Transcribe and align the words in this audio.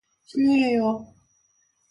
실례해요. 0.29 0.89